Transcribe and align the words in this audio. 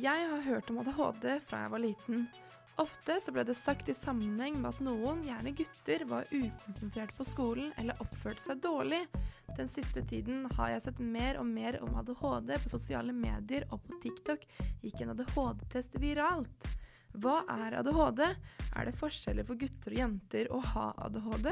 Jeg 0.00 0.24
har 0.24 0.40
hørt 0.40 0.70
om 0.72 0.78
ADHD 0.80 1.26
fra 1.44 1.58
jeg 1.66 1.70
var 1.74 1.82
liten. 1.82 2.22
Ofte 2.80 3.18
så 3.20 3.32
ble 3.34 3.42
det 3.44 3.58
sagt 3.58 3.90
i 3.92 3.94
sammenheng 3.94 4.54
med 4.56 4.70
at 4.70 4.78
noen, 4.80 5.20
gjerne 5.26 5.52
gutter, 5.52 6.04
var 6.08 6.30
ukonsentrerte 6.32 7.18
på 7.18 7.26
skolen 7.28 7.74
eller 7.76 8.00
oppførte 8.00 8.40
seg 8.40 8.62
dårlig. 8.64 9.02
Den 9.58 9.68
siste 9.68 10.00
tiden 10.08 10.46
har 10.56 10.72
jeg 10.72 10.86
sett 10.86 11.02
mer 11.04 11.36
og 11.42 11.44
mer 11.50 11.76
om 11.84 11.92
ADHD 12.00 12.54
på 12.56 12.72
sosiale 12.72 13.12
medier, 13.12 13.68
og 13.68 13.84
på 13.84 14.00
TikTok 14.00 14.48
gikk 14.80 15.04
en 15.04 15.12
ADHD-test 15.12 16.00
viralt. 16.00 16.72
Hva 17.12 17.42
er 17.52 17.76
ADHD? 17.82 18.24
Er 18.72 18.88
det 18.88 18.96
forskjeller 18.96 19.44
for 19.44 19.60
gutter 19.60 19.92
og 19.92 20.04
jenter 20.06 20.48
å 20.48 20.62
ha 20.72 20.90
ADHD? 21.04 21.50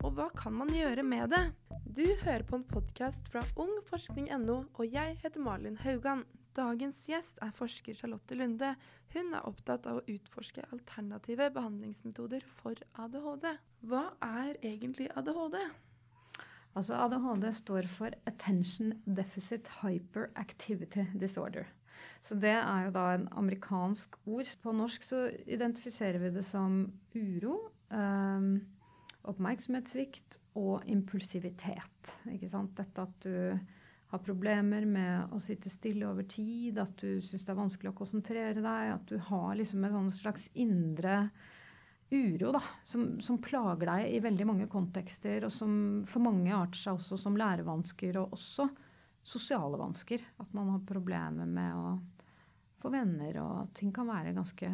Og 0.00 0.16
hva 0.16 0.32
kan 0.32 0.56
man 0.56 0.72
gjøre 0.72 1.04
med 1.04 1.36
det? 1.36 1.44
Du 1.84 2.06
hører 2.24 2.48
på 2.48 2.56
en 2.56 2.70
podkast 2.72 3.28
fra 3.28 3.44
ungforskning.no, 3.60 4.62
og 4.72 4.86
jeg 4.88 5.20
heter 5.20 5.44
Malin 5.44 5.76
Haugan. 5.84 6.24
Dagens 6.52 6.98
gjest 7.08 7.38
er 7.40 7.52
forsker 7.56 7.96
Charlotte 7.96 8.36
Lunde. 8.36 8.74
Hun 9.14 9.32
er 9.32 9.46
opptatt 9.48 9.86
av 9.88 10.00
å 10.00 10.04
utforske 10.12 10.64
alternative 10.74 11.48
behandlingsmetoder 11.54 12.44
for 12.58 12.76
ADHD. 13.00 13.46
Hva 13.88 14.02
er 14.26 14.58
egentlig 14.60 15.08
ADHD? 15.16 15.56
Altså 16.76 16.98
ADHD 17.00 17.48
står 17.56 17.88
for 17.94 18.16
Attention 18.28 18.92
Deficit 19.04 19.68
Hyperactivity 19.80 21.06
Disorder. 21.20 21.68
Så 22.20 22.36
det 22.36 22.54
er 22.58 22.86
jo 22.86 22.94
da 22.94 23.08
en 23.14 23.28
amerikansk 23.40 24.16
ord. 24.26 24.48
På 24.62 24.76
norsk 24.76 25.04
så 25.08 25.24
identifiserer 25.46 26.20
vi 26.20 26.34
det 26.36 26.44
som 26.44 26.84
uro, 27.16 27.58
um, 27.88 28.54
oppmerksomhetssvikt 29.28 30.40
og 30.60 30.84
impulsivitet. 30.90 32.16
Dette 32.26 33.06
at 33.06 33.24
du 33.24 33.58
har 34.12 34.20
problemer 34.20 34.84
med 34.84 35.32
å 35.32 35.38
sitte 35.40 35.70
stille 35.72 36.04
over 36.04 36.26
tid, 36.28 36.76
at 36.82 36.92
du 37.00 37.16
syns 37.24 37.46
det 37.46 37.52
er 37.54 37.56
vanskelig 37.56 37.92
å 37.94 37.96
konsentrere 37.96 38.60
deg, 38.60 38.90
at 38.92 39.08
du 39.08 39.16
har 39.30 39.54
liksom 39.56 39.86
en 39.88 39.94
sånn 39.96 40.10
slags 40.18 40.48
indre 40.52 41.14
uro 42.12 42.50
da, 42.52 42.60
som, 42.84 43.06
som, 43.24 43.38
plager 43.40 43.88
deg 43.88 44.10
i 44.12 44.20
veldig 44.20 44.46
mange 44.50 44.66
kontekster, 44.68 45.46
og 45.48 45.54
som 45.54 45.72
for 46.08 46.24
mange 46.24 46.52
arter 46.52 46.82
seg 46.82 46.98
også 46.98 47.16
som 47.22 47.38
lærevansker, 47.40 48.18
og 48.20 48.36
også 48.36 48.66
sosiale 49.24 49.80
vansker. 49.80 50.24
At 50.44 50.52
man 50.52 50.74
har 50.74 50.82
problemer 50.84 51.48
med 51.48 51.72
å 51.72 51.94
få 52.82 52.92
venner, 52.92 53.38
og 53.40 53.72
ting 53.78 53.94
kan 53.96 54.10
være 54.12 54.34
ganske 54.36 54.68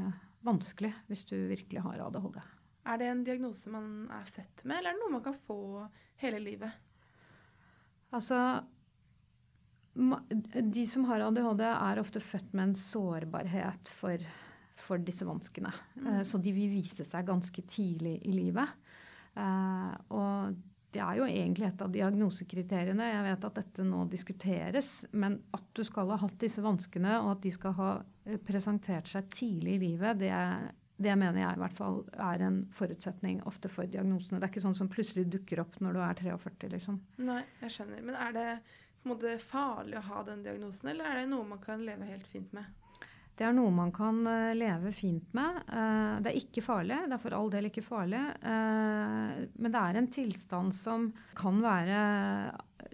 vanskelig 0.49 0.91
hvis 1.07 1.23
du 1.31 1.37
virkelig 1.51 1.85
har 1.85 2.03
ADHD. 2.09 2.41
Er 2.89 2.99
det 2.99 3.13
en 3.13 3.23
diagnose 3.23 3.71
man 3.71 4.09
er 4.19 4.27
født 4.27 4.65
med, 4.65 4.81
eller 4.81 4.91
er 4.91 4.99
det 4.99 5.05
noe 5.05 5.15
man 5.15 5.25
kan 5.29 5.39
få 5.47 5.87
hele 6.25 6.43
livet? 6.43 6.75
Altså, 8.11 8.41
de 9.99 10.85
som 10.87 11.07
har 11.09 11.25
ADHD, 11.27 11.65
er 11.67 12.01
ofte 12.03 12.23
født 12.23 12.53
med 12.55 12.69
en 12.69 12.79
sårbarhet 12.79 13.91
for, 13.99 14.23
for 14.79 15.03
disse 15.03 15.27
vanskene. 15.27 15.73
Mm. 15.99 16.09
Uh, 16.09 16.23
så 16.29 16.41
de 16.43 16.55
vil 16.55 16.73
vise 16.73 17.07
seg 17.07 17.29
ganske 17.29 17.65
tidlig 17.71 18.19
i 18.23 18.35
livet. 18.37 18.75
Uh, 19.39 19.93
og 20.15 20.59
det 20.95 21.03
er 21.05 21.19
jo 21.21 21.27
egentlig 21.29 21.67
et 21.69 21.83
av 21.85 21.93
diagnosekriteriene. 21.93 23.11
Jeg 23.11 23.25
vet 23.27 23.47
at 23.51 23.61
dette 23.61 23.85
nå 23.85 24.05
diskuteres. 24.09 24.93
Men 25.13 25.37
at 25.57 25.67
du 25.77 25.85
skal 25.85 26.09
ha 26.15 26.17
hatt 26.23 26.39
disse 26.41 26.65
vanskene, 26.65 27.19
og 27.21 27.35
at 27.35 27.45
de 27.45 27.53
skal 27.53 27.75
ha 27.77 27.91
eh, 28.25 28.39
presentert 28.41 29.11
seg 29.11 29.29
tidlig 29.35 29.77
i 29.77 29.83
livet, 29.83 30.23
det, 30.23 30.33
det 30.97 31.17
mener 31.21 31.43
jeg 31.43 31.59
i 31.59 31.63
hvert 31.63 31.77
fall 31.77 32.01
er 32.17 32.47
en 32.47 32.63
forutsetning 32.79 33.43
ofte 33.51 33.71
for 33.73 33.91
diagnosene. 33.91 34.41
Det 34.41 34.49
er 34.49 34.55
ikke 34.55 34.65
sånn 34.65 34.79
som 34.81 34.91
plutselig 34.93 35.29
dukker 35.35 35.61
opp 35.63 35.77
når 35.85 35.99
du 35.99 36.03
er 36.07 36.21
43, 36.25 36.73
liksom. 36.79 37.01
Nei, 37.29 37.43
jeg 37.67 37.77
skjønner. 37.77 38.05
Men 38.09 38.21
er 38.25 38.37
det 38.39 38.49
på 39.03 39.09
en 39.09 39.15
måte 39.15 39.39
farlig 39.43 39.99
å 40.01 40.07
ha 40.11 40.27
den 40.27 40.43
diagnosen, 40.45 40.91
eller 40.93 41.09
er 41.09 41.23
det 41.23 41.31
noe 41.31 41.47
man 41.49 41.63
kan 41.63 41.85
leve 41.87 42.09
helt 42.09 42.27
fint 42.31 42.53
med? 42.57 42.67
Det 43.39 43.47
er 43.47 43.55
noe 43.55 43.71
man 43.71 43.93
kan 43.95 44.17
uh, 44.27 44.51
leve 44.57 44.91
fint 44.91 45.35
med. 45.37 45.61
Uh, 45.71 46.19
det 46.25 46.33
er 46.33 46.39
ikke 46.41 46.65
farlig. 46.65 46.97
Det 47.07 47.15
er 47.15 47.23
for 47.23 47.37
all 47.37 47.53
del 47.53 47.69
ikke 47.69 47.85
farlig. 47.87 48.23
Uh, 48.43 49.47
men 49.55 49.75
det 49.75 49.83
er 49.83 49.99
en 50.01 50.11
tilstand 50.11 50.75
som 50.75 51.13
kan 51.39 51.61
være 51.63 52.01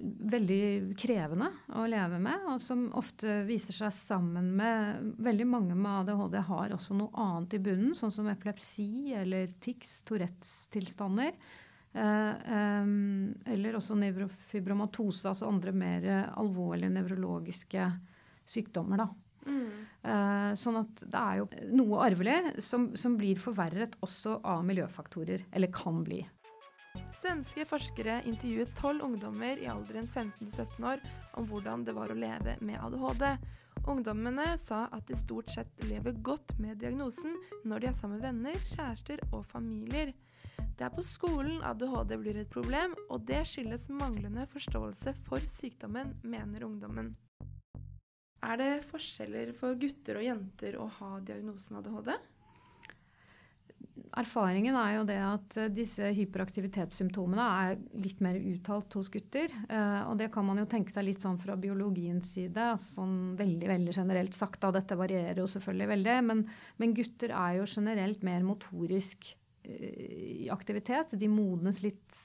veldig 0.05 0.97
krevende 0.99 1.49
å 1.79 1.85
leve 1.89 2.19
med, 2.21 2.45
og 2.51 2.61
som 2.61 2.87
ofte 2.99 3.41
viser 3.49 3.77
seg 3.77 3.93
sammen 3.95 4.51
med 4.59 5.13
Veldig 5.25 5.47
mange 5.49 5.77
med 5.79 5.91
ADHD 6.03 6.39
har 6.49 6.75
også 6.75 6.97
noe 6.99 7.15
annet 7.21 7.57
i 7.57 7.63
bunnen, 7.63 7.95
sånn 7.97 8.13
som 8.13 8.29
epilepsi 8.29 9.15
eller 9.17 9.53
tics, 9.63 10.01
Tourettes 10.09 10.65
tilstander. 10.75 11.33
Eh, 11.33 11.64
eller 11.95 13.77
også 13.79 13.95
nevrofibromatose, 13.95 15.29
altså 15.31 15.47
andre 15.47 15.71
mer 15.71 16.07
alvorlige 16.35 16.91
nevrologiske 16.91 17.85
sykdommer. 18.45 19.05
da. 19.05 19.09
Mm. 19.47 19.85
Eh, 20.05 20.51
sånn 20.61 20.79
at 20.81 21.03
det 21.05 21.21
er 21.21 21.41
jo 21.41 21.49
noe 21.77 22.05
arvelig 22.07 22.63
som, 22.65 22.91
som, 22.99 23.17
blir 23.21 23.41
forverret 23.41 23.97
også 24.05 24.39
av 24.45 24.65
miljøfaktorer. 24.67 25.47
Eller 25.53 25.73
kan 25.75 26.03
bli. 26.07 26.23
Svenske 27.19 27.65
forskere 27.67 28.21
intervjuet 28.29 28.75
tolv 28.79 29.03
ungdommer 29.07 29.59
i 29.59 29.69
alderen 29.71 30.07
15-17 30.07 30.85
år 30.87 31.03
om 31.41 31.49
hvordan 31.51 31.87
det 31.87 31.95
var 31.97 32.13
å 32.13 32.19
leve 32.19 32.57
med 32.61 32.79
ADHD. 32.79 33.27
Ungdommene 33.91 34.47
sa 34.63 34.85
at 34.95 35.09
de 35.09 35.17
stort 35.19 35.51
sett 35.53 35.89
lever 35.91 36.15
godt 36.25 36.55
med 36.63 36.79
diagnosen 36.81 37.35
når 37.69 37.83
de 37.83 37.91
er 37.91 37.97
sammen 37.99 38.21
med 38.21 38.29
venner, 38.29 38.61
kjærester 38.77 39.25
og 39.33 39.43
familier. 39.49 40.15
Det 40.75 40.89
er 40.89 40.91
på 40.91 41.05
skolen 41.07 41.61
ADHD 41.63 42.17
blir 42.19 42.39
et 42.41 42.51
problem, 42.51 42.97
og 43.07 43.23
det 43.29 43.45
skyldes 43.47 43.87
manglende 43.95 44.43
forståelse 44.51 45.13
for 45.29 45.45
sykdommen, 45.53 46.17
mener 46.27 46.67
ungdommen. 46.67 47.13
Er 48.45 48.59
det 48.59 48.71
forskjeller 48.89 49.53
for 49.57 49.79
gutter 49.79 50.19
og 50.19 50.27
jenter 50.27 50.77
å 50.83 50.89
ha 50.99 51.11
diagnosen 51.25 51.79
ADHD? 51.79 52.11
Erfaringen 54.19 54.75
er 54.79 54.97
jo 54.97 55.05
det 55.07 55.21
at 55.23 55.57
eh, 55.63 55.71
disse 55.75 56.11
hyperaktivitetssymptomene 56.17 57.47
er 57.63 57.79
litt 58.03 58.19
mer 58.25 58.37
uttalt 58.39 58.99
hos 58.99 59.11
gutter. 59.15 59.55
Eh, 59.69 60.03
og 60.09 60.19
det 60.19 60.29
kan 60.35 60.47
man 60.47 60.59
jo 60.59 60.67
tenke 60.71 60.91
seg 60.95 61.07
litt 61.07 61.23
sånn 61.23 61.39
fra 61.43 61.55
biologiens 61.59 62.35
side, 62.35 62.67
altså 62.75 62.99
sånn 62.99 63.17
veldig 63.39 63.71
veldig 63.71 63.95
generelt 63.95 64.35
sagt. 64.35 64.61
da, 64.67 64.73
Dette 64.75 64.99
varierer 64.99 65.39
jo 65.39 65.47
selvfølgelig 65.55 65.91
veldig, 65.95 66.19
men, 66.27 66.45
men 66.83 66.99
gutter 66.99 67.35
er 67.39 67.61
jo 67.61 67.71
generelt 67.71 68.27
mer 68.27 68.43
motorisk 68.47 69.31
i 69.65 70.49
aktivitet. 70.53 71.15
De 71.19 71.29
modnes 71.29 71.83
litt 71.83 72.23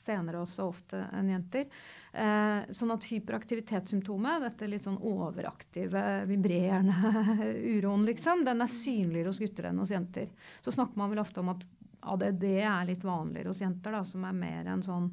senere 0.00 0.40
også 0.42 0.66
ofte 0.66 1.00
enn 1.14 1.30
jenter. 1.30 1.66
Eh, 2.12 2.70
sånn 2.74 2.94
at 2.94 3.06
hyperaktivitetssymptomet, 3.10 4.44
dette 4.46 4.68
litt 4.70 4.86
sånn 4.86 4.98
overaktive, 5.06 6.04
vibrerende 6.30 6.94
uroen, 7.76 8.06
liksom, 8.08 8.44
den 8.46 8.64
er 8.64 8.72
synligere 8.72 9.30
hos 9.30 9.42
gutter 9.42 9.70
enn 9.70 9.82
hos 9.82 9.92
jenter. 9.94 10.30
Så 10.64 10.74
snakker 10.74 10.98
man 10.98 11.12
vel 11.12 11.22
ofte 11.22 11.44
om 11.44 11.52
at 11.54 11.66
ADD 12.00 12.46
er 12.64 12.88
litt 12.88 13.04
vanligere 13.04 13.52
hos 13.52 13.60
jenter, 13.62 13.94
da, 13.94 14.02
som 14.08 14.24
er 14.24 14.40
mer 14.40 14.72
en 14.72 14.82
sånn 14.82 15.10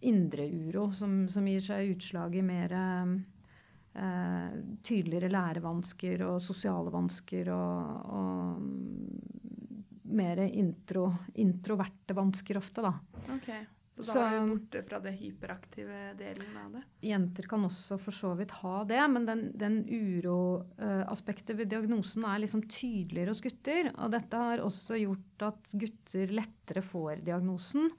indre 0.00 0.46
uro 0.48 0.88
som, 0.96 1.26
som 1.28 1.44
gir 1.44 1.60
seg 1.60 1.92
utslag 1.92 2.34
i 2.40 2.42
mer 2.42 2.72
eh, 2.72 4.54
tydeligere 4.86 5.28
lærevansker 5.28 6.24
og 6.24 6.38
sosiale 6.40 6.92
vansker 6.94 7.50
og, 7.52 8.06
og 8.16 9.59
mer 10.10 10.42
intro, 10.46 11.08
introverte 11.34 12.16
vansker 12.16 12.58
ofte, 12.60 12.84
da. 12.86 12.94
Okay. 13.36 13.66
Så 14.00 14.04
da 14.06 14.22
er 14.22 14.36
du 14.38 14.52
borte 14.54 14.80
fra 14.86 15.00
det 15.02 15.12
hyperaktive 15.18 15.98
delen 16.18 16.54
av 16.60 16.76
det? 16.76 16.82
Jenter 17.04 17.48
kan 17.50 17.66
også 17.66 17.98
for 18.00 18.16
så 18.16 18.30
vidt 18.38 18.54
ha 18.62 18.76
det, 18.88 19.00
men 19.12 19.26
den, 19.28 19.42
den 19.58 19.80
uroaspektet 19.84 21.58
ved 21.58 21.72
diagnosen 21.72 22.24
er 22.28 22.40
liksom 22.44 22.64
tydeligere 22.70 23.34
hos 23.34 23.42
gutter. 23.44 23.90
Og 23.98 24.14
dette 24.14 24.40
har 24.40 24.64
også 24.64 25.00
gjort 25.02 25.46
at 25.50 25.74
gutter 25.82 26.34
lettere 26.38 26.84
får 26.86 27.24
diagnosen. 27.26 27.90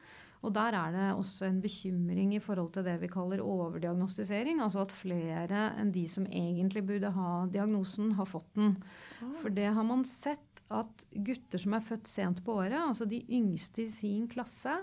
Og 0.41 0.53
der 0.55 0.73
er 0.73 0.95
det 0.95 1.07
også 1.13 1.45
en 1.45 1.59
bekymring 1.61 2.31
i 2.33 2.41
forhold 2.41 2.71
til 2.73 2.85
det 2.87 2.95
vi 3.03 3.09
kaller 3.11 3.43
overdiagnostisering. 3.45 4.61
Altså 4.63 4.87
at 4.87 4.95
flere 4.95 5.67
enn 5.77 5.91
de 5.93 6.07
som 6.09 6.25
egentlig 6.25 6.81
burde 6.87 7.11
ha 7.13 7.33
diagnosen, 7.51 8.15
har 8.17 8.29
fått 8.29 8.49
den. 8.57 8.73
Ah. 9.21 9.35
For 9.43 9.53
det 9.53 9.69
har 9.75 9.85
man 9.85 10.01
sett 10.07 10.50
at 10.71 11.05
gutter 11.11 11.61
som 11.61 11.75
er 11.75 11.85
født 11.85 12.09
sent 12.09 12.41
på 12.45 12.55
året, 12.63 12.79
altså 12.79 13.07
de 13.09 13.21
yngste 13.29 13.87
i 13.87 13.93
sin 13.99 14.27
klasse, 14.31 14.77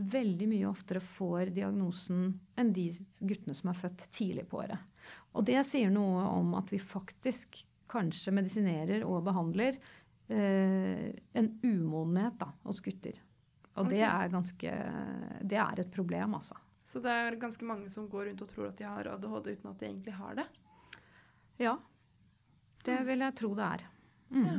veldig 0.00 0.46
mye 0.48 0.68
oftere 0.68 1.02
får 1.02 1.50
diagnosen 1.56 2.28
enn 2.58 2.70
de 2.76 2.86
guttene 3.18 3.56
som 3.56 3.72
er 3.72 3.80
født 3.80 4.06
tidlig 4.14 4.46
på 4.48 4.62
året. 4.62 4.78
Og 5.34 5.44
det 5.48 5.58
sier 5.66 5.90
noe 5.92 6.22
om 6.30 6.54
at 6.58 6.70
vi 6.72 6.80
faktisk 6.80 7.62
kanskje 7.90 8.32
medisinerer 8.34 9.04
og 9.06 9.24
behandler 9.26 9.76
eh, 10.30 11.10
en 11.10 11.50
umodenhet 11.64 12.38
da, 12.40 12.52
hos 12.64 12.82
gutter. 12.84 13.18
Og 13.74 13.86
okay. 13.86 13.96
det 13.96 14.02
er 14.06 14.32
ganske 14.32 14.72
Det 15.46 15.58
er 15.62 15.80
et 15.80 15.92
problem, 15.94 16.34
altså. 16.38 16.56
Så 16.84 16.98
det 17.02 17.10
er 17.10 17.38
ganske 17.38 17.64
mange 17.64 17.90
som 17.90 18.08
går 18.10 18.30
rundt 18.30 18.42
og 18.42 18.50
tror 18.50 18.70
at 18.70 18.78
de 18.78 18.86
har 18.86 19.06
ADHD 19.12 19.52
uten 19.52 19.70
at 19.70 19.78
de 19.78 19.86
egentlig 19.86 20.14
har 20.16 20.34
det? 20.40 20.46
Ja. 21.60 21.76
Det 22.82 22.96
vil 23.06 23.22
jeg 23.22 23.36
tro 23.38 23.52
det 23.54 23.66
er. 23.66 23.84
Mm. 24.30 24.46
Ja. 24.46 24.58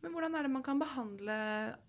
Men 0.00 0.14
hvordan 0.14 0.36
er 0.36 0.46
det 0.46 0.52
man 0.52 0.64
kan 0.64 0.80
behandle 0.80 1.34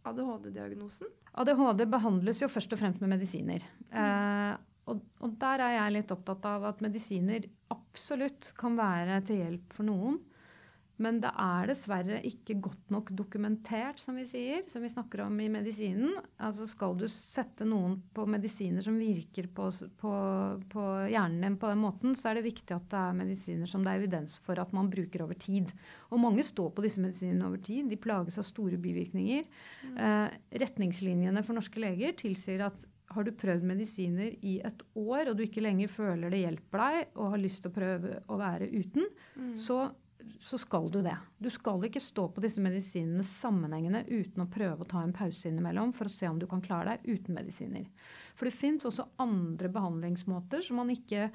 ADHD-diagnosen? 0.08 1.12
ADHD 1.40 1.86
behandles 1.92 2.42
jo 2.44 2.50
først 2.52 2.74
og 2.76 2.82
fremst 2.82 3.04
med 3.04 3.14
medisiner. 3.14 3.64
Mm. 3.88 4.02
Eh, 4.02 4.58
og, 4.92 5.00
og, 5.22 5.38
der 5.40 5.64
er 5.64 5.78
jeg 5.78 5.96
litt 5.96 6.12
opptatt 6.12 6.48
av 6.50 6.66
at 6.72 6.82
medisiner 6.84 7.46
absolutt 7.72 8.52
kan 8.60 8.76
være 8.80 9.22
til 9.28 9.44
hjelp 9.44 9.78
for 9.78 9.88
noen. 9.88 10.20
Men 11.02 11.18
det 11.24 11.32
er 11.40 11.70
dessverre 11.72 12.20
ikke 12.28 12.58
godt 12.62 12.92
nok 12.94 13.10
dokumentert, 13.18 14.00
som 14.02 14.18
vi 14.20 14.26
sier, 14.30 14.62
som 14.70 14.84
vi 14.86 14.92
snakker 14.92 15.24
om 15.26 15.40
i 15.42 15.50
medisinen. 15.52 16.14
Altså 16.42 16.68
skal 16.70 16.94
du 17.00 17.08
sette 17.12 17.66
noen 17.68 17.98
på 18.14 18.28
medisiner 18.30 18.86
som 18.86 19.00
virker 19.02 19.50
på, 19.56 19.70
på, 20.02 20.14
på, 20.72 20.86
hjernen 21.10 21.42
din 21.48 21.58
på 21.62 21.72
den 21.72 21.82
måten, 21.82 22.16
så 22.18 22.32
er 22.32 22.40
det 22.40 22.46
viktig 22.52 22.76
at 22.76 22.88
det 22.92 23.02
er 23.02 23.18
medisiner 23.18 23.70
som 23.70 23.86
det 23.86 23.94
er 23.94 24.04
evidens 24.04 24.38
for 24.46 24.62
at 24.62 24.76
man 24.78 24.92
bruker 24.94 25.26
over 25.26 25.40
tid. 25.42 25.74
Og 26.12 26.22
mange 26.22 26.46
står 26.46 26.72
på 26.76 26.86
disse 26.86 27.02
medisinene 27.02 27.50
over 27.50 27.62
tid. 27.66 27.90
De 27.90 28.00
plages 28.02 28.38
av 28.42 28.46
store 28.46 28.78
bivirkninger. 28.82 29.50
Mm. 29.90 30.00
Eh, 30.06 30.40
retningslinjene 30.62 31.46
for 31.46 31.58
norske 31.58 31.82
leger 31.82 32.18
tilsier 32.22 32.68
at 32.70 32.88
har 33.12 33.26
du 33.28 33.34
prøvd 33.36 33.66
medisiner 33.68 34.36
i 34.48 34.58
et 34.64 34.84
år, 34.96 35.30
og 35.30 35.36
du 35.36 35.44
ikke 35.46 35.64
lenger 35.64 35.92
føler 35.92 36.32
det 36.32 36.46
hjelper 36.46 36.84
deg, 36.86 37.10
og 37.18 37.34
har 37.34 37.42
lyst 37.42 37.64
til 37.64 37.72
å 37.72 37.76
prøve 37.76 38.14
å 38.32 38.38
være 38.40 38.70
uten, 38.72 39.10
mm. 39.36 39.56
så 39.60 39.82
så 40.42 40.58
skal 40.58 40.90
du 40.92 41.00
det. 41.06 41.16
Du 41.38 41.50
skal 41.54 41.84
ikke 41.86 42.02
stå 42.02 42.26
på 42.34 42.42
disse 42.42 42.62
medisinene 42.64 43.24
sammenhengende 43.28 44.02
uten 44.10 44.42
å 44.42 44.50
prøve 44.50 44.82
å 44.82 44.90
ta 44.90 45.04
en 45.06 45.14
pause 45.14 45.46
innimellom 45.50 45.94
for 45.94 46.10
å 46.10 46.14
se 46.14 46.30
om 46.30 46.40
du 46.42 46.48
kan 46.50 46.64
klare 46.66 46.96
deg 46.96 47.20
uten 47.20 47.38
medisiner. 47.38 47.86
For 48.34 48.50
det 48.50 48.58
fins 48.58 48.88
også 48.90 49.06
andre 49.22 49.70
behandlingsmåter 49.72 50.66
som 50.66 50.82
man 50.82 50.90
ikke 50.94 51.30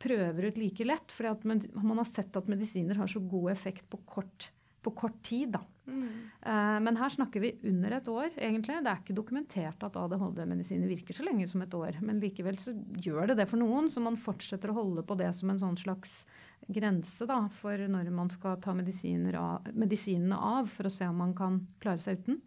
prøver 0.00 0.50
ut 0.50 0.60
like 0.60 0.84
lett. 0.84 1.14
For 1.16 1.30
man 1.48 2.02
har 2.02 2.08
sett 2.08 2.36
at 2.36 2.50
medisiner 2.52 3.00
har 3.00 3.08
så 3.08 3.22
god 3.24 3.50
effekt 3.54 3.88
på 3.88 4.02
kort, 4.04 4.50
på 4.84 4.92
kort 4.96 5.16
tid. 5.24 5.56
Mm. 5.88 6.04
Uh, 6.44 6.76
men 6.84 7.00
her 7.00 7.16
snakker 7.16 7.40
vi 7.40 7.54
under 7.72 7.96
et 7.96 8.12
år, 8.12 8.28
egentlig. 8.36 8.76
Det 8.84 8.92
er 8.92 9.00
ikke 9.00 9.16
dokumentert 9.16 9.88
at 9.88 9.96
ADHD-medisiner 10.04 10.92
virker 10.92 11.16
så 11.16 11.24
lenge 11.24 11.48
som 11.48 11.64
et 11.64 11.80
år. 11.80 11.96
Men 12.04 12.20
likevel 12.20 12.60
så 12.60 12.76
gjør 13.00 13.32
det 13.32 13.40
det 13.40 13.48
for 13.48 13.60
noen, 13.60 13.88
så 13.88 14.04
man 14.04 14.20
fortsetter 14.20 14.68
å 14.68 14.80
holde 14.82 15.06
på 15.08 15.16
det 15.20 15.32
som 15.40 15.52
en 15.52 15.64
sånn 15.64 15.80
slags 15.80 16.20
grense 16.68 17.26
da, 17.26 17.40
for 17.60 17.86
når 17.90 18.10
man 18.14 18.30
skal 18.30 18.58
ta 18.62 18.74
av, 18.74 19.70
medisinene 19.72 20.36
av 20.36 20.68
for 20.70 20.86
å 20.86 20.92
se 20.92 21.08
om 21.08 21.18
man 21.22 21.34
kan 21.36 21.60
klare 21.82 22.02
seg 22.04 22.20
uten. 22.20 22.40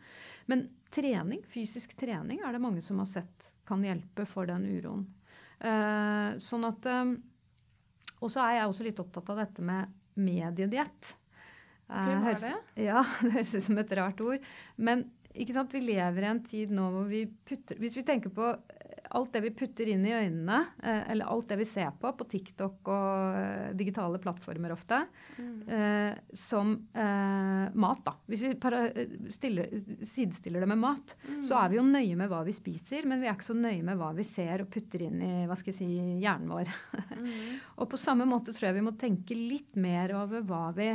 Men 0.51 0.68
trening, 0.94 1.42
fysisk 1.50 1.95
trening 2.00 2.44
er 2.44 2.54
det 2.54 2.62
mange 2.63 2.83
som 2.86 3.01
har 3.01 3.10
sett 3.10 3.50
kan 3.68 3.83
hjelpe 3.83 4.25
for 4.30 4.50
den 4.50 4.68
uroen. 4.68 5.07
Eh, 5.63 6.30
sånn 6.44 6.65
at 6.68 6.88
eh, 6.92 7.13
Og 8.19 8.31
så 8.31 8.42
er 8.44 8.57
jeg 8.57 8.69
også 8.69 8.86
litt 8.88 9.00
opptatt 9.00 9.30
av 9.31 9.39
dette 9.39 9.63
med 9.63 9.92
mediediett. 10.19 11.13
Hva 11.88 12.31
er 12.31 12.39
det? 12.39 12.56
Ja, 12.89 13.04
det 13.21 13.33
høres 13.38 13.54
ut 13.56 13.68
som 13.68 13.80
et 13.80 13.92
rart 13.98 14.21
ord. 14.24 14.44
Men 14.75 15.06
vi 15.74 15.81
lever 15.81 16.24
i 16.24 16.30
en 16.30 16.44
tid 16.45 16.71
nå 16.74 16.89
hvor 16.94 17.07
vi 17.09 17.24
putter 17.25 17.80
Hvis 17.81 17.95
vi 17.98 18.06
tenker 18.06 18.30
på 18.33 18.51
alt 19.13 19.33
det 19.33 19.42
vi 19.44 19.51
putter 19.54 19.89
inn 19.94 20.06
i 20.07 20.13
øynene, 20.13 20.60
eh, 20.81 21.04
eller 21.13 21.30
alt 21.30 21.51
det 21.51 21.60
vi 21.60 21.68
ser 21.69 21.92
på 22.01 22.10
på 22.18 22.25
TikTok 22.31 22.89
og 22.89 23.38
eh, 23.38 23.74
digitale 23.77 24.18
plattformer 24.21 24.74
ofte, 24.74 25.04
mm. 25.38 25.51
eh, 25.69 26.21
som 26.33 26.74
mat, 26.94 28.01
da. 28.06 28.13
Hvis 28.30 28.42
vi 28.44 28.51
stiller, 29.33 29.69
sidestiller 30.06 30.63
det 30.63 30.69
med 30.71 30.81
mat, 30.81 31.13
mm. 31.27 31.42
så 31.45 31.60
er 31.62 31.71
vi 31.71 31.77
jo 31.77 31.86
nøye 31.86 32.18
med 32.19 32.30
hva 32.31 32.42
vi 32.45 32.56
spiser, 32.56 33.07
men 33.10 33.21
vi 33.21 33.30
er 33.30 33.36
ikke 33.38 33.51
så 33.51 33.57
nøye 33.57 33.83
med 33.86 34.00
hva 34.00 34.12
vi 34.18 34.25
ser 34.27 34.63
og 34.63 34.71
putter 34.74 35.06
inn 35.06 35.21
i 35.24 35.33
hva 35.50 35.57
skal 35.59 35.74
jeg 35.74 35.80
si, 35.80 35.89
hjernen 36.24 36.54
vår. 36.54 36.71
mm. 37.13 37.36
og 37.80 37.89
på 37.92 38.00
samme 38.01 38.27
måte 38.30 38.56
tror 38.56 38.69
jeg 38.69 38.80
vi 38.80 38.86
må 38.86 38.95
tenke 39.00 39.38
litt 39.38 39.77
mer 39.80 40.16
over 40.24 40.45
hva 40.48 40.63
vi 40.77 40.89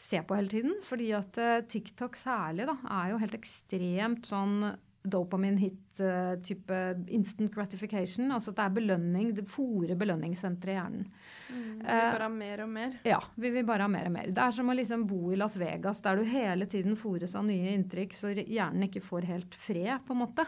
ser 0.00 0.22
på 0.26 0.38
hele 0.38 0.52
tiden. 0.52 0.78
Fordi 0.86 1.10
at 1.18 1.40
TikTok 1.70 2.18
særlig 2.18 2.68
da, 2.70 2.78
er 3.00 3.12
jo 3.12 3.20
helt 3.24 3.36
ekstremt 3.40 4.30
sånn 4.30 4.70
dopamin-hit-type 5.02 6.78
instant 7.08 7.52
gratification. 7.54 8.28
Altså 8.34 8.52
at 8.52 8.58
det 8.58 8.64
er 8.66 8.74
belønning, 8.76 9.30
det 9.36 9.46
fòrer 9.48 9.96
belønningssenteret 9.98 10.74
i 10.74 10.76
hjernen. 10.76 11.06
Mm, 11.50 11.78
vi 11.80 11.94
vil 11.96 12.12
bare 12.12 12.26
ha 12.26 12.30
mer 12.34 12.62
og 12.64 12.70
mer? 12.74 12.96
Ja, 13.08 13.20
vi 13.40 13.52
vil 13.54 13.66
bare 13.68 13.86
ha 13.86 13.92
mer 13.92 14.10
og 14.10 14.14
mer. 14.18 14.32
Det 14.36 14.42
er 14.44 14.56
som 14.56 14.68
å 14.68 14.76
liksom 14.76 15.06
bo 15.08 15.32
i 15.32 15.38
Las 15.40 15.56
Vegas, 15.60 16.02
der 16.04 16.20
du 16.20 16.28
hele 16.28 16.68
tiden 16.70 16.98
fòres 17.00 17.36
av 17.38 17.46
nye 17.48 17.72
inntrykk, 17.78 18.16
så 18.18 18.34
hjernen 18.36 18.88
ikke 18.88 19.04
får 19.04 19.28
helt 19.30 19.56
fred, 19.56 19.94
på 20.06 20.16
en 20.16 20.20
måte. 20.20 20.44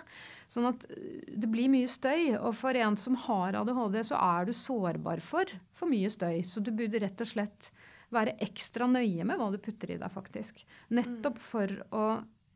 Sånn 0.52 0.68
at 0.68 0.84
øh, 0.90 1.22
det 1.32 1.48
blir 1.52 1.72
mye 1.72 1.88
støy. 1.90 2.34
Og 2.36 2.52
for 2.58 2.76
en 2.76 2.98
som 3.00 3.16
har 3.24 3.56
ADHD, 3.62 4.02
så 4.12 4.20
er 4.20 4.50
du 4.50 4.52
sårbar 4.56 5.24
for 5.24 5.48
for 5.72 5.90
mye 5.90 6.12
støy. 6.12 6.42
Så 6.44 6.60
du 6.60 6.74
burde 6.76 7.00
rett 7.02 7.24
og 7.24 7.32
slett 7.32 7.72
være 8.12 8.36
ekstra 8.44 8.84
nøye 8.90 9.24
med 9.24 9.40
hva 9.40 9.48
du 9.52 9.56
putter 9.62 9.94
i 9.94 9.96
deg, 9.96 10.12
faktisk. 10.12 10.60
Nettopp 10.92 11.40
mm. 11.40 11.46
for 11.46 11.78
å 11.96 12.04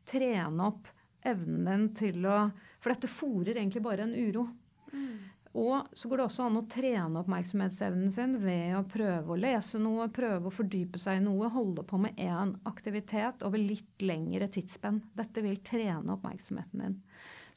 trene 0.07 0.69
opp 0.69 0.93
evnen 1.27 1.65
din 1.67 1.89
til 1.97 2.27
å 2.29 2.47
For 2.77 2.93
dette 2.93 3.09
fòrer 3.09 3.57
egentlig 3.57 3.81
bare 3.83 4.05
en 4.05 4.13
uro. 4.15 4.45
Mm. 4.93 5.15
Og 5.57 5.87
så 5.97 6.09
går 6.09 6.19
det 6.19 6.25
også 6.27 6.45
an 6.45 6.59
å 6.59 6.67
trene 6.69 7.21
oppmerksomhetsevnen 7.23 8.11
sin 8.13 8.35
ved 8.43 8.75
å 8.77 8.83
prøve 8.85 9.33
å 9.33 9.39
lese 9.39 9.79
noe, 9.81 10.05
prøve 10.13 10.49
å 10.49 10.53
fordype 10.53 11.01
seg 11.01 11.17
i 11.17 11.23
noe, 11.25 11.49
holde 11.49 11.85
på 11.87 11.97
med 12.01 12.19
én 12.21 12.53
aktivitet 12.69 13.41
over 13.47 13.61
litt 13.61 14.05
lengre 14.05 14.49
tidsspenn. 14.53 15.01
Dette 15.17 15.41
vil 15.45 15.57
trene 15.65 16.13
oppmerksomheten 16.13 16.83
din. 16.83 16.95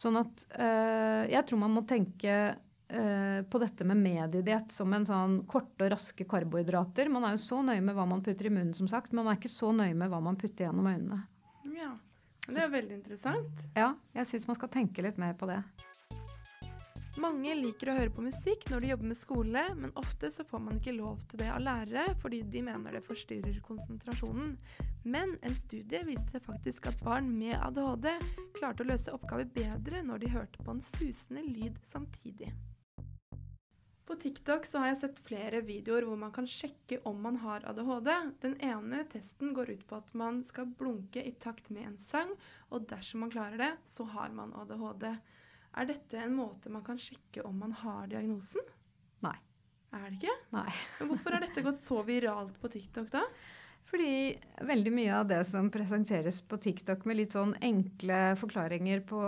Sånn 0.01 0.17
at 0.17 0.47
øh, 0.57 1.29
jeg 1.29 1.45
tror 1.45 1.61
man 1.61 1.77
må 1.77 1.85
tenke 1.89 2.37
øh, 2.55 3.41
på 3.45 3.61
dette 3.61 3.85
med 3.85 4.01
mediediett 4.01 4.73
som 4.73 4.97
en 4.97 5.05
sånn 5.05 5.35
korte 5.51 5.85
og 5.85 5.93
raske 5.93 6.25
karbohydrater. 6.31 7.13
Man 7.13 7.29
er 7.29 7.37
jo 7.37 7.43
så 7.45 7.61
nøye 7.67 7.85
med 7.85 7.99
hva 7.99 8.09
man 8.09 8.25
putter 8.25 8.49
i 8.49 8.55
munnen, 8.55 8.73
som 8.77 8.89
sagt, 8.89 9.13
men 9.13 9.27
man 9.27 9.35
er 9.35 9.43
ikke 9.43 9.53
så 9.53 9.75
nøye 9.77 9.93
med 9.93 10.09
hva 10.09 10.23
man 10.25 10.41
putter 10.41 10.71
gjennom 10.71 10.89
øynene. 10.89 11.21
Ja. 11.77 11.93
Det 12.51 12.65
er 12.65 12.73
veldig 12.73 12.97
interessant. 12.99 13.63
Ja, 13.79 13.93
jeg 14.17 14.27
syns 14.27 14.49
man 14.51 14.59
skal 14.59 14.73
tenke 14.73 15.05
litt 15.07 15.21
mer 15.23 15.37
på 15.39 15.47
det. 15.51 15.61
Mange 17.21 17.53
liker 17.59 17.91
å 17.91 17.95
høre 17.99 18.13
på 18.15 18.23
musikk 18.25 18.63
når 18.71 18.81
de 18.81 18.91
jobber 18.93 19.09
med 19.11 19.19
skole, 19.19 19.65
men 19.77 19.93
ofte 19.99 20.31
så 20.33 20.45
får 20.47 20.63
man 20.63 20.79
ikke 20.79 20.95
lov 20.97 21.19
til 21.29 21.43
det 21.43 21.51
av 21.53 21.61
lærere 21.61 22.15
fordi 22.23 22.41
de 22.55 22.63
mener 22.65 22.97
det 22.97 23.03
forstyrrer 23.05 23.59
konsentrasjonen. 23.67 24.55
Men 25.05 25.35
en 25.45 25.57
studie 25.59 26.01
viser 26.07 26.43
faktisk 26.45 26.89
at 26.89 27.03
barn 27.05 27.29
med 27.35 27.59
ADHD 27.59 28.09
klarte 28.57 28.87
å 28.87 28.91
løse 28.93 29.15
oppgaver 29.15 29.51
bedre 29.53 30.05
når 30.07 30.25
de 30.25 30.35
hørte 30.39 30.65
på 30.65 30.77
en 30.77 30.85
susende 30.95 31.45
lyd 31.45 31.77
samtidig. 31.93 32.55
På 34.11 34.17
TikTok 34.19 34.65
så 34.67 34.81
har 34.83 34.89
jeg 34.89 34.97
sett 35.05 35.19
flere 35.23 35.61
videoer 35.63 36.03
hvor 36.03 36.17
man 36.19 36.33
kan 36.35 36.49
sjekke 36.51 36.97
om 37.07 37.21
man 37.23 37.37
har 37.45 37.63
ADHD. 37.71 38.09
Den 38.43 38.57
ene 38.59 39.05
testen 39.13 39.53
går 39.55 39.71
ut 39.71 39.85
på 39.87 40.01
at 40.01 40.11
man 40.19 40.41
skal 40.49 40.67
blunke 40.81 41.23
i 41.23 41.31
takt 41.39 41.69
med 41.71 41.93
en 41.93 41.95
sang, 42.03 42.33
og 42.75 42.89
dersom 42.91 43.23
man 43.23 43.31
klarer 43.31 43.63
det, 43.63 43.71
så 43.87 44.09
har 44.11 44.35
man 44.35 44.51
ADHD. 44.65 45.07
Er 45.79 45.89
dette 45.93 46.19
en 46.19 46.35
måte 46.35 46.75
man 46.75 46.83
kan 46.83 46.99
sjekke 46.99 47.47
om 47.47 47.63
man 47.63 47.77
har 47.85 48.11
diagnosen? 48.11 48.67
Nei. 49.23 49.37
Er 49.95 50.09
det 50.09 50.19
ikke? 50.19 50.37
Nei. 50.59 50.69
Men 50.99 51.13
hvorfor 51.13 51.39
har 51.39 51.47
dette 51.47 51.67
gått 51.71 51.87
så 51.87 52.03
viralt 52.03 52.59
på 52.59 52.75
TikTok 52.75 53.15
da? 53.15 53.23
Fordi 53.95 54.13
veldig 54.67 54.97
mye 54.99 55.21
av 55.23 55.31
det 55.31 55.45
som 55.47 55.71
presenteres 55.71 56.43
på 56.51 56.59
TikTok 56.59 57.07
med 57.07 57.23
litt 57.23 57.39
sånn 57.39 57.55
enkle 57.63 58.25
forklaringer 58.43 59.07
på 59.07 59.23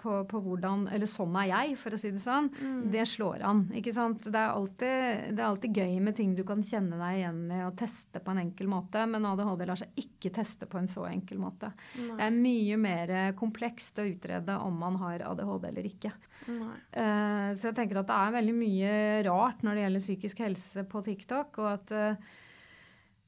på, 0.00 0.16
på, 0.30 0.40
hvordan 0.44 0.86
Eller 0.94 1.08
sånn 1.10 1.34
er 1.40 1.48
jeg, 1.50 1.76
for 1.80 1.96
å 1.96 2.00
si 2.00 2.12
det 2.14 2.22
sånn. 2.22 2.50
Mm. 2.54 2.80
Det 2.92 3.06
slår 3.08 3.44
an. 3.46 3.64
ikke 3.76 3.94
sant? 3.96 4.26
Det 4.26 4.40
er, 4.40 4.52
alltid, 4.52 5.32
det 5.34 5.42
er, 5.42 5.48
alltid, 5.48 5.80
gøy 5.80 5.98
med 6.04 6.18
ting 6.18 6.34
du 6.36 6.44
kan 6.46 6.62
kjenne 6.64 6.98
deg 7.00 7.20
igjen 7.20 7.42
i 7.54 7.62
og 7.66 7.76
teste 7.80 8.22
på 8.24 8.34
en 8.34 8.42
enkel 8.44 8.70
måte, 8.70 9.06
men 9.10 9.26
ADHD 9.30 9.66
lar 9.68 9.80
seg 9.80 10.04
ikke 10.04 10.34
teste 10.34 10.68
på 10.70 10.80
en 10.80 10.90
så 10.90 11.06
enkel 11.08 11.40
måte. 11.42 11.72
Nei. 11.98 12.18
Det 12.18 12.28
er 12.28 12.38
mye 12.38 12.78
mer 12.80 13.14
komplekst 13.38 13.98
å 14.00 14.06
utrede 14.08 14.58
om 14.62 14.78
man 14.80 14.98
har 15.02 15.26
ADHD 15.32 15.68
eller 15.70 15.90
ikke. 15.90 16.14
Uh, 16.44 17.50
så 17.56 17.70
jeg 17.70 17.76
tenker 17.78 18.00
at 18.00 18.08
det 18.10 18.16
er 18.20 18.34
veldig 18.34 18.54
mye 18.56 18.94
rart 19.24 19.62
når 19.64 19.76
det 19.76 19.84
gjelder 19.86 20.04
psykisk 20.04 20.42
helse 20.44 20.84
på 20.90 21.04
TikTok, 21.06 21.60
og 21.62 21.70
at 21.70 21.94
uh, 21.94 22.34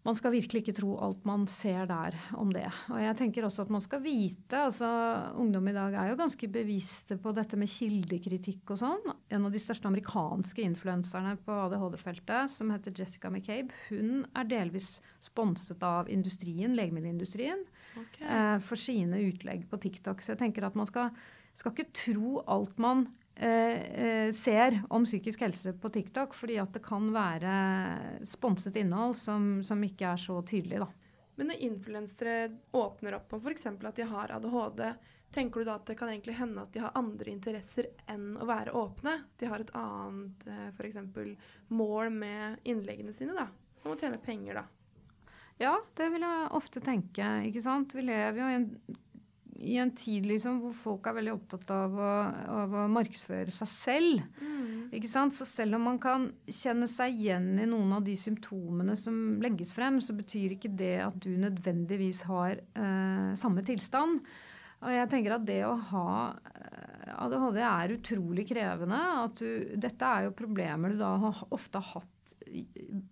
man 0.06 0.16
skal 0.16 0.34
virkelig 0.34 0.62
ikke 0.62 0.76
tro 0.78 0.94
alt 1.02 1.24
man 1.26 1.46
ser 1.50 1.86
der 1.90 2.14
om 2.38 2.52
det. 2.54 2.66
Og 2.92 3.00
jeg 3.02 3.16
tenker 3.18 3.46
også 3.46 3.64
at 3.64 3.72
man 3.74 3.82
skal 3.82 4.02
vite 4.04 4.60
altså 4.68 4.88
Ungdom 5.40 5.66
i 5.70 5.74
dag 5.74 5.96
er 5.98 6.10
jo 6.12 6.18
ganske 6.20 6.48
bevisste 6.52 7.18
på 7.20 7.32
dette 7.36 7.58
med 7.58 7.70
kildekritikk 7.70 8.74
og 8.74 8.80
sånn. 8.84 9.12
En 9.34 9.48
av 9.48 9.54
de 9.54 9.62
største 9.62 9.90
amerikanske 9.90 10.62
influenserne 10.62 11.34
på 11.42 11.58
ADHD-feltet, 11.66 12.52
som 12.54 12.70
heter 12.74 12.94
Jessica 12.96 13.30
McCabe, 13.32 13.74
hun 13.90 14.24
er 14.36 14.50
delvis 14.50 14.96
sponset 15.22 15.82
av 15.86 16.10
industrien, 16.12 16.76
legemiddelindustrien, 16.78 17.66
okay. 17.98 18.26
eh, 18.26 18.56
for 18.62 18.80
sine 18.80 19.20
utlegg 19.26 19.66
på 19.70 19.80
TikTok. 19.82 20.22
Så 20.22 20.34
jeg 20.34 20.44
tenker 20.44 20.68
at 20.68 20.78
man 20.78 20.88
skal, 20.88 21.10
skal 21.58 21.74
ikke 21.74 21.90
tro 22.06 22.40
alt 22.46 22.78
man 22.82 23.08
Eh, 23.36 23.82
eh, 24.04 24.32
ser 24.32 24.82
om 24.88 25.04
psykisk 25.04 25.40
helse 25.40 25.72
på 25.72 25.88
TikTok, 25.88 26.34
fordi 26.34 26.56
at 26.56 26.72
det 26.72 26.80
kan 26.84 27.10
være 27.12 27.56
sponset 28.24 28.78
innhold 28.80 29.12
som, 29.20 29.58
som 29.64 29.82
ikke 29.84 30.08
er 30.14 30.22
så 30.22 30.38
tydelig. 30.40 30.80
da. 30.80 30.88
Men 31.36 31.52
når 31.52 31.66
influensere 31.66 32.36
åpner 32.72 33.18
opp 33.18 33.34
om 33.36 33.42
f.eks. 33.44 33.66
at 33.68 33.98
de 33.98 34.06
har 34.08 34.32
ADHD, 34.38 34.80
tenker 35.36 35.60
du 35.60 35.68
da 35.68 35.74
at 35.76 35.84
det 35.90 35.98
kan 36.00 36.08
egentlig 36.08 36.38
hende 36.38 36.64
at 36.64 36.72
de 36.72 36.80
har 36.80 36.96
andre 36.96 37.28
interesser 37.28 37.90
enn 38.08 38.38
å 38.40 38.48
være 38.48 38.72
åpne? 38.72 39.18
De 39.36 39.50
har 39.52 39.60
et 39.60 39.74
annet 39.76 40.48
eh, 40.48 40.70
f.eks. 40.72 40.96
mål 41.68 42.08
med 42.16 42.64
innleggene 42.64 43.12
sine, 43.12 43.36
da, 43.36 43.50
som 43.76 43.92
å 43.92 44.00
tjene 44.00 44.22
penger, 44.22 44.62
da? 44.62 44.64
Ja, 45.60 45.76
det 45.96 46.08
vil 46.12 46.24
jeg 46.24 46.48
ofte 46.56 46.80
tenke. 46.84 47.28
ikke 47.50 47.64
sant? 47.64 47.92
Vi 47.96 48.08
lever 48.08 48.40
jo 48.40 48.48
i 48.48 48.56
en 48.62 48.70
i 49.58 49.76
en 49.80 49.90
tid 49.96 50.26
liksom 50.28 50.58
hvor 50.62 50.74
folk 50.76 51.06
er 51.08 51.16
veldig 51.16 51.32
opptatt 51.32 51.70
av 51.72 51.94
å, 51.96 52.10
av 52.62 52.74
å 52.76 52.86
markedsføre 52.92 53.52
seg 53.54 53.70
selv. 53.72 54.24
Mm. 54.40 54.88
Ikke 54.96 55.10
sant? 55.10 55.36
Så 55.36 55.46
selv 55.48 55.78
om 55.78 55.86
man 55.88 56.00
kan 56.02 56.28
kjenne 56.44 56.88
seg 56.90 57.16
igjen 57.16 57.54
i 57.62 57.68
noen 57.68 57.96
av 57.96 58.04
de 58.06 58.16
symptomene 58.18 58.96
som 58.98 59.38
legges 59.42 59.72
frem, 59.76 60.00
så 60.04 60.16
betyr 60.16 60.56
ikke 60.56 60.74
det 60.76 60.98
at 61.06 61.16
du 61.22 61.32
nødvendigvis 61.40 62.24
har 62.28 62.60
eh, 62.60 63.32
samme 63.38 63.64
tilstand. 63.66 64.20
Og 64.84 64.92
jeg 64.92 65.08
tenker 65.12 65.36
at 65.38 65.46
det 65.48 65.62
å 65.66 65.74
ha 65.90 66.10
eh, 66.52 67.14
ADHD 67.16 67.60
er 67.64 67.96
utrolig 67.96 68.46
krevende. 68.50 69.00
At 69.24 69.40
du, 69.40 69.78
dette 69.80 70.12
er 70.12 70.26
jo 70.26 70.36
problemer 70.36 70.92
du 70.92 71.00
da 71.00 71.14
har 71.24 71.46
ofte 71.48 71.80
har 71.80 72.02
hatt 72.02 72.12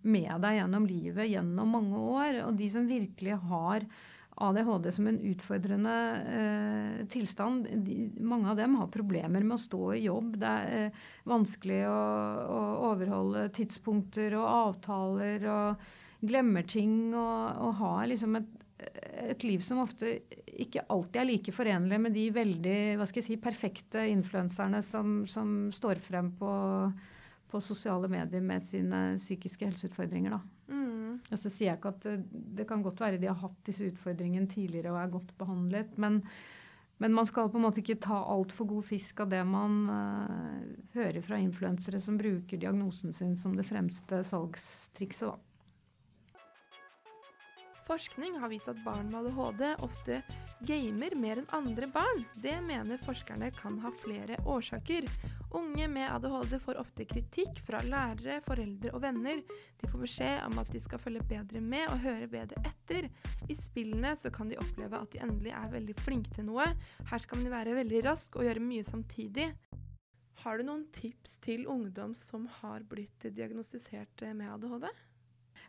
med 0.05 0.31
deg 0.45 0.59
gjennom 0.59 0.85
livet 0.87 1.27
gjennom 1.27 1.73
mange 1.77 2.01
år. 2.15 2.43
Og 2.45 2.59
de 2.59 2.69
som 2.71 2.87
virkelig 2.87 3.39
har 3.49 3.87
ADHD 4.35 4.91
som 4.91 5.07
en 5.07 5.19
utfordrende 5.19 5.93
eh, 6.39 7.05
tilstand. 7.07 7.67
De, 7.85 8.09
mange 8.19 8.49
av 8.51 8.57
dem 8.59 8.75
har 8.75 8.91
problemer 8.91 9.43
med 9.43 9.55
å 9.55 9.61
stå 9.61 9.81
i 9.95 10.03
jobb. 10.05 10.35
Det 10.41 10.49
er 10.49 10.73
eh, 10.89 11.05
vanskelig 11.31 11.81
å, 11.87 12.01
å, 12.43 12.59
overholde 12.91 13.47
tidspunkter 13.55 14.35
og 14.35 14.49
avtaler 14.49 15.47
og 15.47 15.87
glemmer 16.25 16.67
ting. 16.67 17.13
Og, 17.13 17.61
og 17.63 17.79
har 17.79 18.09
liksom 18.11 18.35
et, 18.41 18.51
et, 19.23 19.47
liv 19.47 19.63
som 19.63 19.79
ofte 19.85 20.17
ikke 20.51 20.83
alltid 20.91 21.21
er 21.21 21.29
like 21.31 21.55
forenlig 21.55 22.01
med 22.03 22.15
de 22.15 22.27
veldig 22.35 22.79
hva 22.99 23.07
skal 23.07 23.23
jeg 23.23 23.29
si, 23.29 23.39
perfekte 23.39 24.03
influenserne 24.11 24.83
som, 24.83 25.21
som 25.31 25.71
står 25.75 26.03
frem 26.03 26.33
på, 26.35 26.51
på 27.51 27.63
sosiale 27.63 28.11
medier 28.11 28.43
med 28.43 28.67
sine 28.67 29.05
psykiske 29.15 29.71
helseutfordringer. 29.71 30.35
da. 30.35 30.54
Mm. 30.67 31.21
Og 31.29 31.39
så 31.39 31.49
sier 31.49 31.71
jeg 31.71 31.79
ikke 31.79 31.93
at 31.93 32.05
det, 32.05 32.17
det, 32.59 32.67
kan 32.69 32.83
godt 32.85 33.01
være 33.03 33.21
de 33.21 33.29
har 33.29 33.39
hatt 33.41 33.57
disse 33.67 33.89
utfordringene 33.91 34.49
tidligere 34.51 34.93
og 34.93 35.01
er 35.01 35.13
godt 35.13 35.33
behandlet, 35.39 35.97
men, 36.01 36.21
men 37.03 37.15
man 37.15 37.29
skal 37.29 37.51
på 37.51 37.59
en 37.59 37.67
måte 37.67 37.83
ikke 37.83 37.99
ta 38.03 38.17
altfor 38.33 38.69
god 38.69 38.87
fisk 38.89 39.21
av 39.25 39.33
det 39.33 39.41
man 39.47 39.81
uh, 39.89 40.61
hører 40.97 41.21
fra 41.25 41.41
influensere 41.41 42.01
som 42.01 42.17
bruker 42.21 42.61
diagnosen 42.61 43.13
sin 43.13 43.35
som 43.39 43.57
det 43.57 43.67
fremste 43.67 44.23
salgstrikset. 44.25 45.33
da. 45.33 45.54
Forskning 47.85 48.39
har 48.41 48.49
vist 48.49 48.67
at 48.71 48.79
barn 48.81 49.11
med 49.11 49.27
ADHD 49.27 49.75
ofte 49.85 50.15
gamer 50.65 51.13
mer 51.21 51.37
enn 51.37 51.51
andre 51.53 51.85
barn. 51.93 52.23
Det 52.41 52.55
mener 52.65 52.97
forskerne 53.03 53.51
kan 53.53 53.77
ha 53.83 53.91
flere 54.01 54.39
årsaker. 54.49 55.05
Unge 55.53 55.85
med 55.93 56.09
ADHD 56.09 56.57
får 56.63 56.79
ofte 56.81 57.05
kritikk 57.05 57.61
fra 57.67 57.83
lærere, 57.85 58.39
foreldre 58.47 58.89
og 58.89 59.03
venner. 59.05 59.43
De 59.77 59.91
får 59.91 60.01
beskjed 60.01 60.41
om 60.47 60.57
at 60.63 60.73
de 60.73 60.81
skal 60.81 61.03
følge 61.03 61.21
bedre 61.29 61.61
med 61.61 61.85
og 61.93 62.01
høre 62.07 62.31
bedre 62.33 62.65
etter. 62.65 63.11
I 63.53 63.59
spillene 63.59 64.15
så 64.17 64.33
kan 64.33 64.49
de 64.49 64.57
oppleve 64.57 65.05
at 65.05 65.13
de 65.13 65.21
endelig 65.21 65.53
er 65.53 65.73
veldig 65.77 65.99
flinke 66.01 66.33
til 66.33 66.49
noe. 66.49 66.65
Her 67.05 67.21
skal 67.21 67.43
man 67.43 67.53
være 67.53 67.77
veldig 67.83 68.05
rask 68.09 68.39
og 68.39 68.49
gjøre 68.49 68.65
mye 68.65 68.89
samtidig. 68.89 69.51
Har 70.41 70.57
du 70.57 70.65
noen 70.65 70.87
tips 70.93 71.37
til 71.45 71.69
ungdom 71.69 72.17
som 72.17 72.49
har 72.63 72.81
blitt 72.89 73.29
diagnostisert 73.29 74.25
med 74.33 74.49
ADHD? 74.57 74.89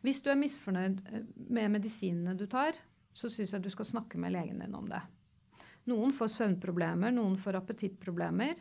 Hvis 0.05 0.21
du 0.25 0.31
er 0.33 0.41
misfornøyd 0.41 1.03
eh, 1.13 1.27
med 1.37 1.73
medisinene 1.79 2.37
du 2.39 2.47
tar, 2.51 2.77
så 3.17 3.31
syns 3.33 3.55
jeg 3.55 3.65
du 3.65 3.71
skal 3.73 3.89
snakke 3.89 4.21
med 4.21 4.35
legen 4.35 4.61
din 4.61 4.77
om 4.77 4.89
det. 4.91 5.01
Noen 5.91 6.13
får 6.13 6.33
søvnproblemer, 6.35 7.15
noen 7.15 7.37
får 7.41 7.61
appetittproblemer. 7.61 8.57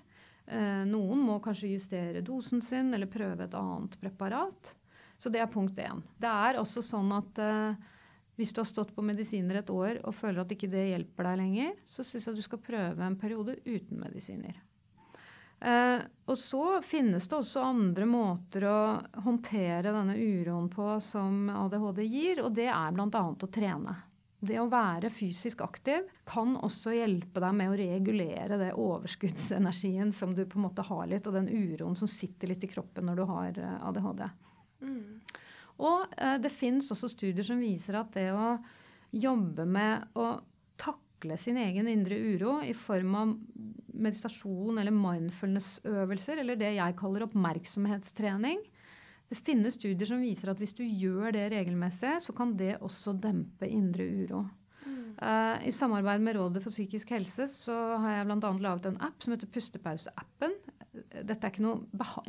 Eh, 0.45 0.83
noen 0.87 1.23
må 1.25 1.39
kanskje 1.43 1.73
justere 1.73 2.23
dosen 2.25 2.61
sin 2.61 2.93
eller 2.93 3.09
prøve 3.11 3.47
et 3.47 3.57
annet 3.57 3.97
preparat. 4.01 4.75
Så 5.17 5.31
det 5.31 5.41
er 5.41 5.51
punkt 5.51 5.79
én. 5.79 6.03
Det 6.21 6.29
er 6.29 6.59
også 6.59 6.83
sånn 6.85 7.11
at 7.15 7.41
eh, 7.41 7.91
hvis 8.35 8.51
du 8.53 8.61
har 8.61 8.69
stått 8.69 8.93
på 8.95 9.03
medisiner 9.05 9.61
et 9.61 9.71
år 9.71 10.01
og 10.03 10.15
føler 10.15 10.43
at 10.43 10.51
ikke 10.51 10.69
det 10.71 10.89
hjelper 10.91 11.29
deg 11.29 11.41
lenger, 11.41 11.75
så 11.87 12.03
syns 12.03 12.27
jeg 12.27 12.37
du 12.37 12.43
skal 12.45 12.61
prøve 12.63 13.05
en 13.05 13.19
periode 13.19 13.57
uten 13.65 14.01
medisiner. 14.01 14.59
Eh, 15.59 16.01
og 16.25 16.37
så 16.39 16.63
finnes 16.83 17.27
det 17.29 17.37
også 17.37 17.63
andre 17.63 18.07
måter 18.09 18.65
å 18.67 18.79
håndtere 19.25 19.93
denne 19.93 20.17
uroen 20.17 20.67
på 20.73 20.97
som 21.03 21.47
ADHD 21.53 22.03
gir, 22.05 22.43
og 22.43 22.51
det 22.57 22.67
er 22.73 22.95
bl.a. 22.95 23.23
å 23.31 23.51
trene. 23.51 23.95
Det 24.45 24.59
å 24.61 24.67
være 24.69 25.09
fysisk 25.13 25.63
aktiv 25.65 26.09
kan 26.27 26.53
også 26.59 26.93
hjelpe 26.93 27.41
deg 27.41 27.55
med 27.55 27.71
å 27.71 27.77
regulere 27.79 28.59
det 28.61 28.73
overskuddsenergien 28.77 30.11
som 30.13 30.35
du 30.35 30.43
på 30.45 30.59
en 30.59 30.67
måte 30.67 30.85
har 30.85 31.07
litt, 31.09 31.25
og 31.25 31.37
den 31.37 31.49
uroen 31.49 31.95
som 31.97 32.09
sitter 32.11 32.51
litt 32.51 32.65
i 32.65 32.69
kroppen 32.69 33.07
når 33.09 33.21
du 33.21 33.25
har 33.31 33.61
eh, 33.61 33.77
ADHD. 33.89 34.25
Mm. 34.85 35.05
Og 35.85 36.17
eh, 36.17 36.35
det 36.43 36.51
fins 36.53 36.91
også 36.93 37.09
studier 37.11 37.47
som 37.47 37.63
viser 37.63 37.97
at 38.01 38.13
det 38.17 38.27
å 38.35 38.57
jobbe 39.15 39.65
med 39.65 40.19
å 40.19 40.33
takle 40.77 41.04
sin 41.41 41.57
egen 41.57 41.89
indre 41.89 42.17
uro 42.35 42.59
i 42.61 42.73
form 42.77 43.15
av 43.17 43.33
meditasjon 43.95 44.77
eller 44.77 44.93
mindfulness-øvelser, 44.93 46.41
eller 46.41 46.59
det 46.59 46.75
jeg 46.77 46.97
kaller 46.99 47.25
oppmerksomhetstrening. 47.25 48.61
Det 49.31 49.39
finnes 49.39 49.77
studier 49.79 50.09
som 50.09 50.21
viser 50.21 50.51
at 50.51 50.59
hvis 50.61 50.75
du 50.77 50.83
gjør 50.85 51.33
det 51.33 51.47
regelmessig, 51.55 52.19
så 52.21 52.35
kan 52.37 52.53
det 52.59 52.75
også 52.77 53.15
dempe 53.17 53.69
indre 53.71 54.05
uro. 54.05 54.43
Mm. 54.85 55.15
Uh, 55.17 55.55
I 55.65 55.73
samarbeid 55.73 56.21
med 56.21 56.37
Rådet 56.37 56.61
for 56.61 56.73
psykisk 56.73 57.15
helse 57.15 57.47
så 57.49 57.75
har 58.03 58.19
jeg 58.19 58.27
bl.a. 58.29 58.51
laget 58.67 58.91
en 58.91 59.01
app 59.07 59.23
som 59.23 59.33
heter 59.33 59.49
Pustepause-appen. 59.49 60.53
Dette 60.95 61.39
er 61.41 61.51
ikke 61.51 61.65
noe 61.65 61.81
beha 61.97 62.21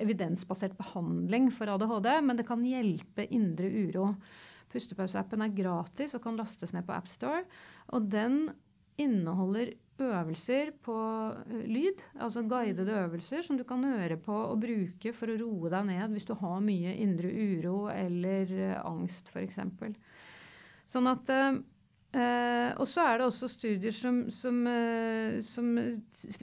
evidensbasert 0.00 0.78
behandling 0.78 1.50
for 1.52 1.74
ADHD, 1.74 2.12
men 2.24 2.38
det 2.38 2.46
kan 2.48 2.62
hjelpe 2.64 3.26
indre 3.34 3.68
uro. 3.68 4.12
Pustepause-appen 4.72 5.44
er 5.44 5.54
gratis 5.56 6.14
og 6.16 6.24
kan 6.24 6.38
lastes 6.38 6.74
ned 6.76 6.86
på 6.86 6.96
AppStore. 6.96 7.44
Og 7.96 8.08
den 8.12 8.48
inneholder 8.98 9.72
øvelser 9.98 10.72
på 10.82 10.96
eh, 11.50 11.64
lyd, 11.66 12.02
altså 12.22 12.44
guidede 12.46 12.94
øvelser 13.02 13.42
som 13.46 13.58
du 13.58 13.64
kan 13.66 13.82
høre 13.84 14.16
på 14.22 14.34
og 14.34 14.60
bruke 14.62 15.12
for 15.14 15.30
å 15.30 15.38
roe 15.40 15.72
deg 15.72 15.88
ned 15.90 16.14
hvis 16.14 16.28
du 16.28 16.34
har 16.38 16.60
mye 16.62 16.94
indre 17.02 17.30
uro 17.30 17.88
eller 17.90 18.52
uh, 18.54 18.76
angst 18.86 19.30
f.eks. 19.32 19.58
Sånn 20.88 21.10
at 21.10 21.34
uh, 22.16 22.70
Og 22.78 22.86
så 22.88 23.04
er 23.04 23.18
det 23.18 23.28
også 23.28 23.48
studier 23.50 23.94
som, 23.94 24.24
som, 24.32 24.60
uh, 24.66 25.38
som, 25.44 25.72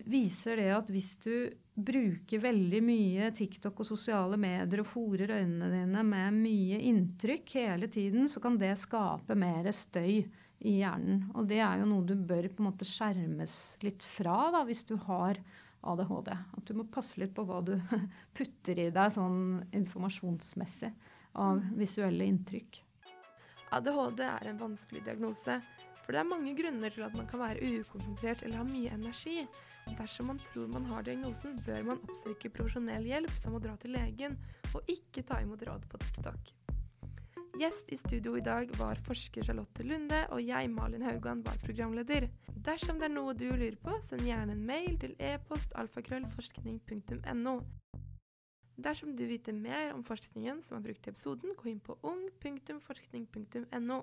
viser 0.05 0.61
det 0.61 0.69
at 0.75 0.91
hvis 0.93 1.15
du 1.23 1.33
bruker 1.75 2.39
veldig 2.39 2.79
mye 2.85 3.31
TikTok 3.35 3.81
og 3.83 3.89
sosiale 3.89 4.39
medier 4.39 4.83
og 4.83 4.87
fòrer 4.87 5.35
øynene 5.41 5.67
dine 5.73 6.05
med 6.07 6.37
mye 6.39 6.79
inntrykk 6.91 7.57
hele 7.59 7.89
tiden, 7.91 8.29
så 8.31 8.39
kan 8.43 8.59
det 8.61 8.77
skape 8.79 9.35
mer 9.35 9.67
støy 9.75 10.23
i 10.65 10.77
hjernen. 10.79 11.25
Og 11.35 11.49
det 11.49 11.59
er 11.59 11.81
jo 11.81 11.89
noe 11.89 12.07
du 12.07 12.15
bør 12.15 12.47
på 12.47 12.63
en 12.63 12.69
måte 12.69 12.87
skjermes 12.87 13.75
litt 13.83 14.05
fra 14.07 14.49
da, 14.55 14.63
hvis 14.67 14.85
du 14.87 14.95
har 15.07 15.41
ADHD. 15.85 16.31
At 16.31 16.65
du 16.67 16.73
må 16.79 16.87
passe 16.91 17.19
litt 17.21 17.35
på 17.35 17.45
hva 17.47 17.61
du 17.65 17.75
putter 18.37 18.85
i 18.87 18.89
deg 18.93 19.13
sånn 19.17 19.65
informasjonsmessig 19.75 20.93
av 21.43 21.61
visuelle 21.75 22.27
inntrykk. 22.31 22.84
ADHD 23.73 24.21
er 24.27 24.49
en 24.49 24.61
vanskelig 24.61 25.05
diagnose. 25.05 25.59
For 26.05 26.13
det 26.13 26.21
er 26.21 26.29
mange 26.29 26.53
grunner 26.57 26.93
til 26.93 27.05
at 27.07 27.15
man 27.17 27.25
kan 27.27 27.41
være 27.41 27.79
ukonsentrert 27.79 28.43
eller 28.45 28.61
ha 28.61 28.67
mye 28.67 28.93
energi. 28.93 29.39
Dersom 29.97 30.29
man 30.29 30.41
tror 30.45 30.67
man 30.69 30.85
har 30.89 31.05
diagnosen, 31.05 31.57
bør 31.65 31.81
man 31.87 32.03
oppsøke 32.05 32.51
profesjonell 32.53 33.07
hjelp 33.09 33.33
som 33.39 33.57
å 33.57 33.61
dra 33.63 33.73
til 33.81 33.95
legen, 33.97 34.37
og 34.73 34.85
ikke 34.91 35.25
ta 35.25 35.41
imot 35.41 35.65
råd 35.65 35.89
på 35.89 36.01
TikTok. 36.03 36.53
Gjest 37.55 37.89
i 37.93 37.97
studio 37.97 38.33
i 38.35 38.43
dag 38.43 38.71
var 38.75 38.99
forsker 39.05 39.45
Charlotte 39.47 39.85
Lunde, 39.87 40.25
og 40.35 40.41
jeg, 40.43 40.69
Malin 40.69 41.05
Haugan, 41.07 41.43
var 41.45 41.55
programleder. 41.63 42.27
Dersom 42.67 42.99
det 42.99 43.07
er 43.07 43.13
noe 43.15 43.33
du 43.37 43.45
lurer 43.47 43.77
på, 43.79 43.93
send 44.09 44.25
gjerne 44.27 44.57
en 44.57 44.65
mail 44.67 44.97
til 44.99 45.15
e-post 45.23 45.71
alfakrøllforskning.no. 45.79 47.55
Dersom 48.75 49.13
du 49.15 49.23
vil 49.23 49.37
vite 49.37 49.53
mer 49.55 49.93
om 49.95 50.03
forskningen 50.03 50.61
som 50.67 50.77
er 50.77 50.83
brukt 50.89 51.07
i 51.07 51.11
episoden, 51.13 51.53
gå 51.55 51.69
inn 51.71 51.79
på 51.83 51.95
ung.forskning.no. 52.03 54.01